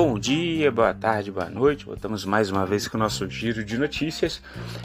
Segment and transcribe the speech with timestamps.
[0.00, 1.84] Bom dia, boa tarde, boa noite.
[1.84, 4.40] Voltamos mais uma vez com o nosso giro de notícias.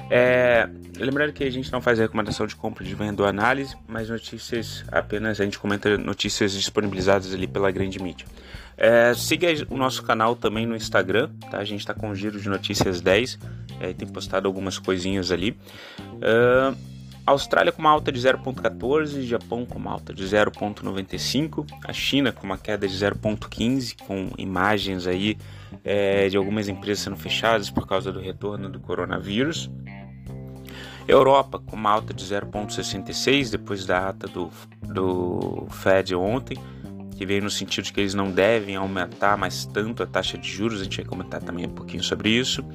[0.10, 4.10] É, lembrando que a gente não faz recomendação de compra, de venda ou análise, mas
[4.10, 8.26] notícias apenas a gente comenta notícias disponibilizadas ali pela grande mídia.
[8.76, 11.60] É, siga o nosso canal também no Instagram, tá?
[11.60, 13.38] A gente está com o giro de notícias 10,
[13.82, 15.56] é, tem postado algumas coisinhas ali.
[16.00, 16.76] Uh,
[17.26, 22.46] Austrália com uma alta de 0,14, Japão com uma alta de 0,95, a China com
[22.46, 25.38] uma queda de 0,15, com imagens aí
[25.86, 29.72] é, de algumas empresas sendo fechadas por causa do retorno do coronavírus.
[31.08, 34.50] Europa com uma alta de 0,66 depois da ata do,
[34.82, 36.58] do Fed ontem,
[37.16, 40.50] que veio no sentido de que eles não devem aumentar mais tanto a taxa de
[40.50, 42.66] juros, a gente vai comentar também um pouquinho sobre isso.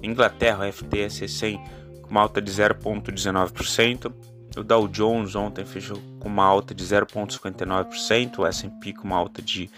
[0.00, 4.12] Inglaterra, o FTSE 100 com uma alta de 0,19%.
[4.56, 9.42] O Dow Jones ontem fechou com uma alta de 0,59%, o S&P com uma alta
[9.42, 9.68] de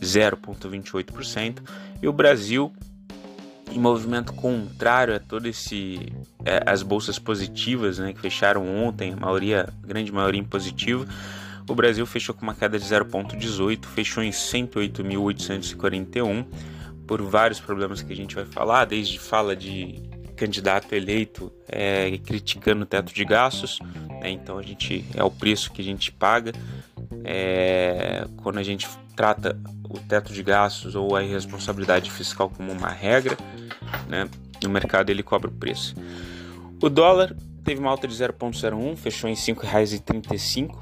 [0.00, 1.60] 0,28%
[2.02, 2.72] e o Brasil
[3.70, 6.10] em movimento contrário a todo esse
[6.44, 11.06] é, as bolsas positivas, né, que fecharam ontem, a maioria, a grande maioria em positivo.
[11.68, 16.46] O Brasil fechou com uma queda de 0,18, fechou em 108.841
[17.06, 20.07] por vários problemas que a gente vai falar, desde fala de
[20.38, 23.80] candidato eleito é, criticando o teto de gastos,
[24.20, 24.30] né?
[24.30, 26.52] então a gente é o preço que a gente paga
[27.24, 29.58] é, quando a gente trata
[29.88, 33.36] o teto de gastos ou a irresponsabilidade fiscal como uma regra,
[34.08, 34.28] né?
[34.64, 35.94] o mercado ele cobra o preço.
[36.80, 40.76] O dólar teve uma alta de 0,01, fechou em R$ 5,35.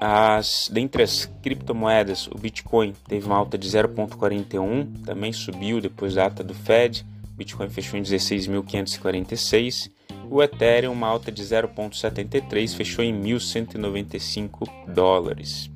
[0.00, 6.26] As, dentre as criptomoedas, o Bitcoin teve uma alta de 0,41, também subiu depois da
[6.26, 7.04] ata do Fed.
[7.40, 9.90] Bitcoin fechou em 16.546.
[10.30, 15.70] O Ethereum, uma alta de 0,73, fechou em 1.195 dólares.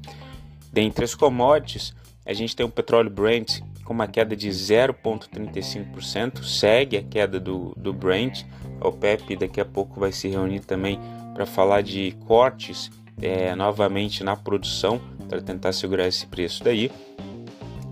[0.71, 1.95] Dentre as commodities,
[2.27, 7.73] a gente tem o petróleo Brent com uma queda de 0,35%, segue a queda do,
[7.79, 8.45] do Brent.
[8.81, 11.01] A OPEP daqui a pouco vai se reunir também
[11.33, 12.91] para falar de cortes
[13.23, 16.91] é, novamente na produção, para tentar segurar esse preço daí.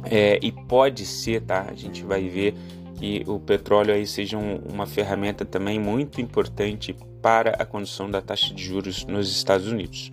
[0.04, 1.66] É, e pode ser, tá?
[1.70, 2.54] A gente vai ver
[2.98, 8.20] que o petróleo aí seja um, uma ferramenta também muito importante para a condução da
[8.20, 10.10] taxa de juros nos Estados Unidos.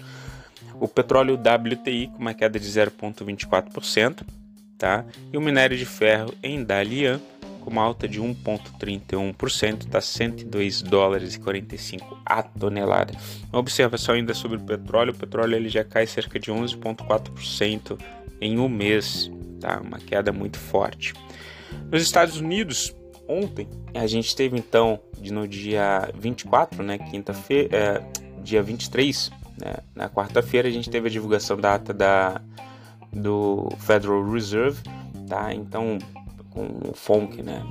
[0.80, 4.22] O petróleo WTI com uma queda de 0,24%,
[4.78, 5.06] tá?
[5.32, 7.20] E o minério de ferro em Dalian
[7.60, 13.14] com uma alta de 1,31%, está 102 dólares e 45 a tonelada.
[13.52, 18.00] Uma observação ainda sobre o petróleo, o petróleo ele já cai cerca de 11,4%
[18.42, 19.80] em um mês, tá?
[19.82, 21.14] Uma queda muito forte.
[21.92, 22.96] Nos Estados Unidos,
[23.28, 25.00] ontem, a gente teve então,
[25.32, 31.12] no dia 24, né, quinta-feira, é, dia 23, né, na quarta-feira, a gente teve a
[31.12, 32.42] divulgação da ata da,
[33.12, 34.82] do Federal Reserve,
[35.28, 35.54] tá?
[35.54, 36.00] Então,
[36.50, 37.64] com o FONC, né,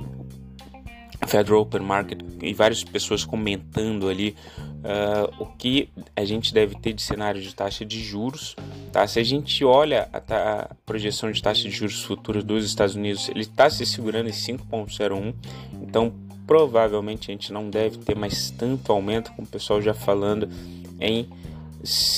[1.27, 4.35] Federal Open Market, e várias pessoas comentando ali
[4.79, 8.55] uh, o que a gente deve ter de cenário de taxa de juros.
[8.91, 9.05] Tá?
[9.07, 13.29] Se a gente olha a, a projeção de taxa de juros futura dos Estados Unidos,
[13.29, 15.33] ele está se segurando em 5,01,
[15.81, 16.13] então
[16.47, 20.49] provavelmente a gente não deve ter mais tanto aumento, como o pessoal já falando
[20.99, 21.29] em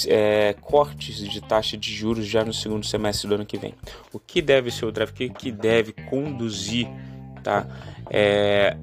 [0.07, 3.73] é, cortes de taxa de juros já no segundo semestre do ano que vem.
[4.13, 6.87] O que deve ser o drive, o que, que deve conduzir
[7.41, 7.67] tá?
[8.09, 8.77] É,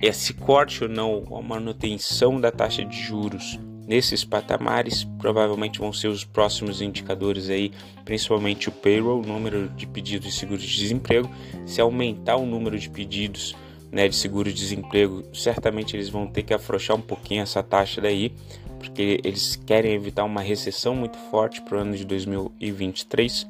[0.00, 6.08] esse corte ou não, a manutenção da taxa de juros nesses patamares provavelmente vão ser
[6.08, 7.70] os próximos indicadores aí,
[8.04, 11.30] principalmente o payroll, o número de pedidos de seguro de desemprego.
[11.64, 13.54] Se aumentar o número de pedidos
[13.90, 18.00] né, de seguro de desemprego, certamente eles vão ter que afrouxar um pouquinho essa taxa
[18.00, 18.32] daí,
[18.78, 23.46] porque eles querem evitar uma recessão muito forte para o ano de 2023,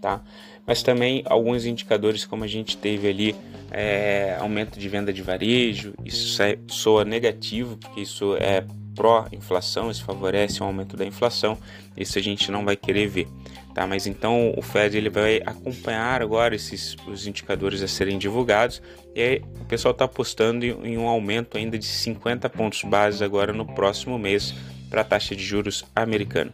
[0.00, 0.20] tá?
[0.66, 3.36] Mas também alguns indicadores como a gente teve ali
[3.70, 8.64] é, aumento de venda de varejo, isso é, soa negativo, porque isso é
[8.94, 11.56] pró-inflação, isso favorece o aumento da inflação,
[11.96, 13.28] isso a gente não vai querer ver.
[13.74, 13.86] Tá?
[13.86, 18.82] Mas então o Fed ele vai acompanhar agora esses os indicadores a serem divulgados
[19.14, 23.22] e aí, o pessoal está apostando em, em um aumento ainda de 50 pontos base
[23.22, 24.54] agora no próximo mês
[24.88, 26.52] para a taxa de juros americana.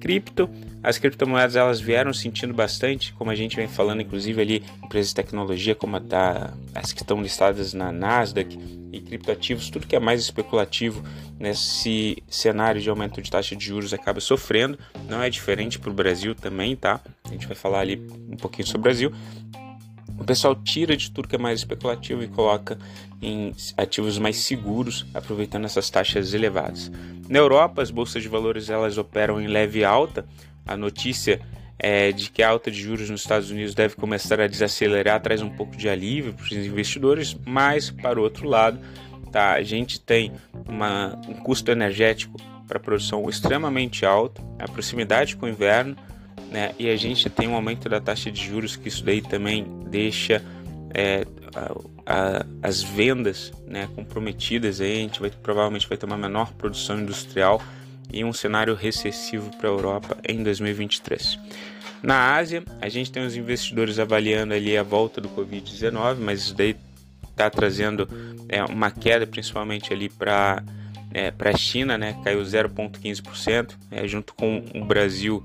[0.00, 0.48] Cripto,
[0.82, 5.14] as criptomoedas elas vieram sentindo bastante, como a gente vem falando, inclusive ali empresas de
[5.14, 8.58] tecnologia como a da, as que estão listadas na Nasdaq
[8.92, 11.02] e criptoativos, tudo que é mais especulativo
[11.38, 14.78] nesse cenário de aumento de taxa de juros acaba sofrendo.
[15.08, 17.00] Não é diferente para o Brasil também, tá?
[17.24, 17.96] A gente vai falar ali
[18.28, 19.12] um pouquinho sobre o Brasil.
[20.18, 22.78] O pessoal tira de tudo que é mais especulativo e coloca
[23.20, 26.90] em ativos mais seguros, aproveitando essas taxas elevadas.
[27.28, 30.26] Na Europa, as bolsas de valores elas operam em leve alta.
[30.66, 31.40] A notícia
[31.78, 35.42] é, de que a alta de juros nos Estados Unidos deve começar a desacelerar, traz
[35.42, 38.78] um pouco de alívio para os investidores, mas para o outro lado,
[39.32, 40.32] tá, a gente tem
[40.68, 45.96] uma, um custo energético para produção extremamente alto, a proximidade com o inverno,
[46.52, 49.64] né, e a gente tem um aumento da taxa de juros que isso daí também
[49.88, 50.42] deixa
[50.94, 51.72] é, a,
[52.06, 57.00] a, as vendas né, comprometidas, aí a gente vai, provavelmente vai ter uma menor produção
[57.00, 57.60] industrial
[58.12, 61.38] e um cenário recessivo para a Europa em 2023.
[62.02, 66.54] Na Ásia, a gente tem os investidores avaliando ali a volta do Covid-19, mas isso
[66.54, 66.76] daí
[67.30, 68.06] está trazendo
[68.48, 70.62] é, uma queda principalmente ali para
[71.14, 75.44] é, para a China, né, caiu 0,15%, é, junto com o Brasil,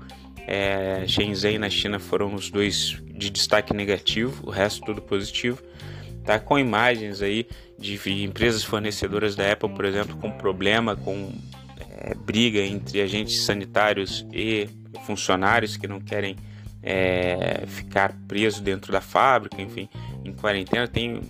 [0.50, 5.62] é, Shenzhen na China foram os dois de destaque negativo, o resto tudo positivo.
[6.24, 7.46] Tá com imagens aí
[7.78, 11.30] de empresas fornecedoras da Apple, por exemplo, com problema com
[11.98, 14.66] é, briga entre agentes sanitários e
[15.04, 16.34] funcionários que não querem
[16.82, 19.86] é, ficar preso dentro da fábrica, enfim,
[20.24, 21.20] em quarentena, tem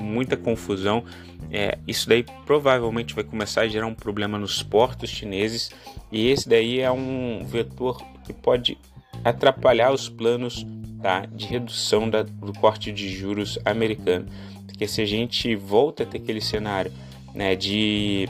[0.00, 1.04] muita confusão.
[1.52, 5.70] É, isso daí provavelmente vai começar a gerar um problema nos portos chineses
[6.10, 8.76] e esse daí é um vetor que pode
[9.24, 10.66] atrapalhar os planos
[11.00, 14.26] tá, de redução da, do corte de juros americano.
[14.66, 16.92] Porque se a gente volta a ter aquele cenário
[17.34, 18.28] né, de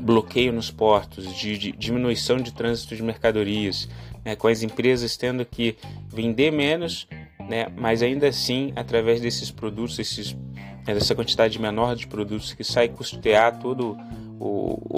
[0.00, 3.88] bloqueio nos portos, de, de diminuição de trânsito de mercadorias,
[4.24, 5.76] né, com as empresas tendo que
[6.08, 7.06] vender menos,
[7.48, 10.32] né, mas ainda assim, através desses produtos, esses,
[10.86, 13.96] né, dessa quantidade menor de produtos que sai custear todo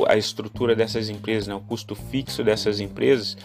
[0.07, 3.37] a estrutura dessas empresas, né, o custo fixo dessas empresas,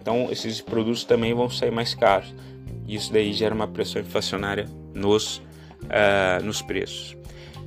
[0.00, 2.34] então esses produtos também vão sair mais caros.
[2.88, 5.38] Isso daí gera uma pressão inflacionária nos,
[5.84, 7.16] uh, nos preços.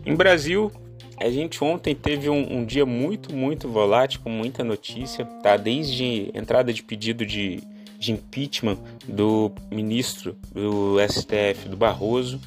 [0.05, 0.71] Em Brasil,
[1.17, 5.55] a gente ontem teve um, um, dia muito, muito volátil, com muita notícia, tá?
[5.55, 7.61] Desde entrada de pedido de,
[7.97, 8.77] de impeachment
[9.07, 12.41] do ministro do STF, do Barroso,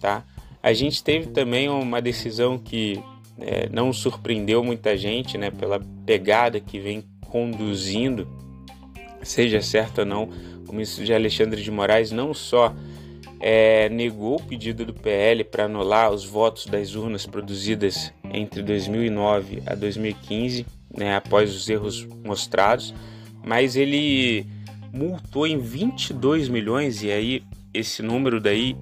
[0.00, 0.24] tá?
[0.62, 3.02] A gente teve também uma decisão que
[3.38, 5.50] é, não surpreendeu muita gente, né?
[5.50, 8.28] Pela pegada que vem conduzindo,
[9.22, 10.28] seja certo ou não,
[10.68, 12.74] o ministro de Alexandre de Moraes não só
[13.40, 19.62] é, negou o pedido do PL para anular os votos das urnas produzidas entre 2009
[19.66, 20.64] a 2015,
[20.96, 22.94] né, após os erros mostrados,
[23.44, 24.46] mas ele
[24.92, 27.42] multou em 22 milhões e aí
[27.74, 28.76] esse número daí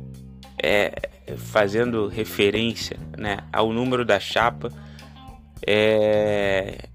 [0.62, 0.92] é
[1.36, 4.70] fazendo referência né, ao número da chapa
[5.66, 6.88] é,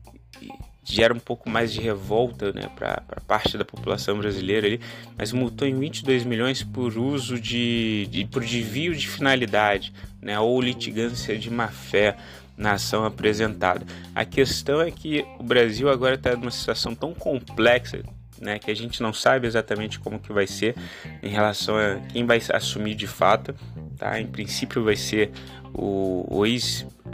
[0.86, 4.80] gera um pouco mais de revolta né, para parte da população brasileira ali,
[5.18, 9.92] mas multou em 22 milhões por uso de, de por desvio de finalidade,
[10.22, 12.16] né, ou litigância de má fé
[12.56, 13.86] na ação apresentada.
[14.14, 18.04] A questão é que o Brasil agora está numa situação tão complexa
[18.40, 20.76] né, que a gente não sabe exatamente como que vai ser
[21.24, 23.56] em relação a quem vai assumir de fato.
[23.98, 24.20] Tá?
[24.20, 25.32] Em princípio vai ser
[25.74, 26.46] o, o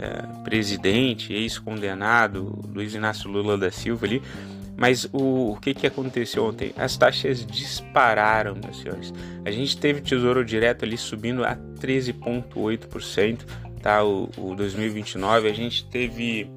[0.02, 4.20] ex-presidente, ex-condenado, Luiz Inácio Lula da Silva ali.
[4.76, 6.72] Mas o, o que, que aconteceu ontem?
[6.76, 9.12] As taxas dispararam, meus senhores.
[9.44, 13.40] A gente teve Tesouro Direto ali subindo a 13,8%,
[13.80, 14.02] tá?
[14.02, 15.48] O, o 2029.
[15.48, 16.50] A gente teve.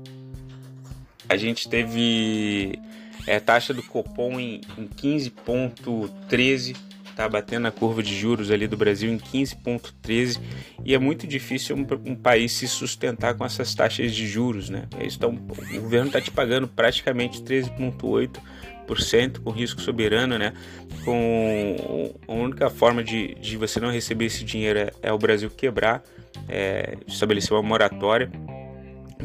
[1.28, 2.80] A gente teve
[3.28, 6.75] é, taxa do Copom em, em 15,13%
[7.15, 10.41] está batendo a curva de juros ali do Brasil em 15,13
[10.84, 14.84] e é muito difícil um, um, país se sustentar com essas taxas de juros, né?
[15.00, 20.53] Então, o governo está te pagando praticamente 13,8% com risco soberano, né?
[21.05, 25.50] Com a única forma de, de você não receber esse dinheiro é, é o Brasil
[25.50, 26.03] quebrar,
[26.50, 28.29] é, estabelecer uma moratória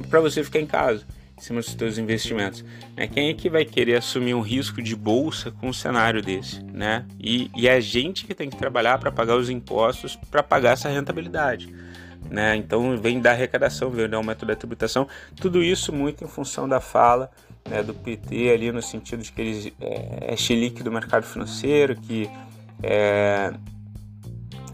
[0.08, 1.04] para você ficar em casa
[1.40, 2.64] em cima dos seus investimentos.
[2.96, 3.06] Né?
[3.08, 6.62] Quem é que vai querer assumir um risco de bolsa com um cenário desse?
[6.64, 7.06] Né?
[7.18, 10.72] E, e é a gente que tem que trabalhar para pagar os impostos para pagar
[10.72, 11.74] essa rentabilidade.
[12.30, 12.54] Né?
[12.56, 16.80] Então vem da arrecadação, vem do aumento da tributação, tudo isso muito em função da
[16.80, 17.30] fala
[17.68, 21.96] né, do PT ali no sentido de que eles é, é chilique do mercado financeiro,
[21.96, 22.28] que
[22.82, 23.52] é,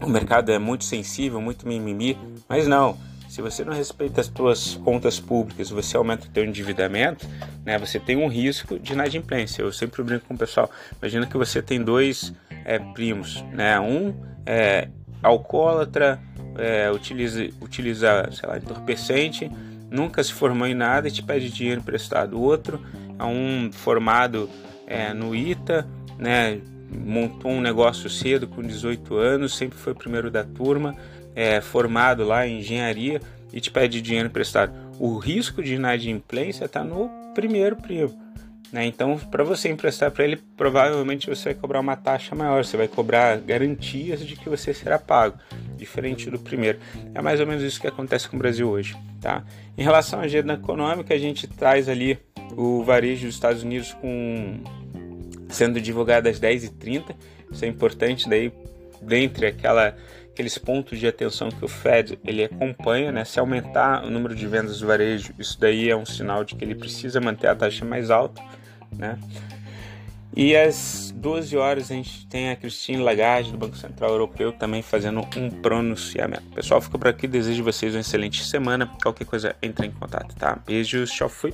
[0.01, 2.97] o mercado é muito sensível, muito mimimi, mas não.
[3.27, 7.27] Se você não respeita as suas contas públicas, você aumenta o seu endividamento,
[7.65, 9.61] né, você tem um risco de inadimplência.
[9.61, 10.71] Eu sempre brinco com o pessoal.
[11.01, 13.79] Imagina que você tem dois é, primos, né?
[13.79, 14.13] Um
[14.45, 14.87] é
[15.21, 16.19] alcoólatra,
[16.57, 19.51] é, utiliza, utiliza, sei lá, entorpecente,
[19.91, 22.37] nunca se formou em nada e te pede dinheiro emprestado.
[22.37, 22.81] O outro
[23.19, 24.49] é um formado
[24.85, 25.85] é, no ITA,
[26.17, 26.59] né?
[26.89, 30.95] Montou um negócio cedo com 18 anos, sempre foi o primeiro da turma
[31.37, 33.21] é, formado lá em engenharia
[33.53, 34.73] e te pede dinheiro emprestado.
[34.99, 38.25] O risco de inadimplência está no primeiro primo.
[38.71, 38.85] Né?
[38.87, 42.87] Então, para você emprestar para ele, provavelmente você vai cobrar uma taxa maior, você vai
[42.87, 45.37] cobrar garantias de que você será pago,
[45.77, 46.79] diferente do primeiro.
[47.13, 48.97] É mais ou menos isso que acontece com o Brasil hoje.
[49.21, 49.43] Tá?
[49.77, 52.17] Em relação à agenda econômica, a gente traz ali
[52.57, 54.59] o varejo dos Estados Unidos com
[55.49, 57.15] sendo divulgado às 10h30.
[57.51, 58.51] Isso é importante, daí
[59.01, 59.95] dentre aquela,
[60.37, 63.25] aqueles pontos de atenção que o Fed ele acompanha, né?
[63.25, 66.63] Se aumentar o número de vendas do varejo, isso daí é um sinal de que
[66.63, 68.41] ele precisa manter a taxa mais alta
[68.91, 69.17] né?
[70.35, 74.83] E às 12 horas a gente tem a Christine Lagarde do Banco Central Europeu também
[74.83, 76.43] fazendo um pronunciamento.
[76.53, 78.85] Pessoal, fica por aqui, desejo vocês uma excelente semana.
[79.01, 80.59] Qualquer coisa, entre em contato, tá?
[80.65, 81.53] Beijos, tchau, fui.